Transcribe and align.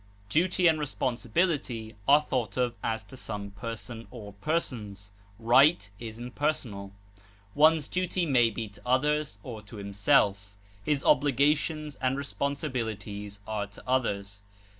Duty 0.29 0.65
and 0.65 0.79
responsibility 0.79 1.93
are 2.07 2.23
thought 2.23 2.57
of 2.57 2.73
as 2.83 3.03
to 3.03 3.15
some 3.15 3.51
person 3.51 4.07
or 4.09 4.33
persons; 4.33 5.11
right 5.37 5.87
is 5.99 6.17
impersonal. 6.17 6.91
One's 7.53 7.87
duty 7.87 8.25
may 8.25 8.49
be 8.49 8.67
to 8.69 8.81
others 8.83 9.37
or 9.43 9.61
to 9.61 9.75
himself; 9.75 10.57
his 10.83 11.03
obligations 11.03 11.97
and 11.97 12.17
responsibilities 12.17 13.41
are 13.45 13.67
to 13.67 13.83
others. 13.87 14.41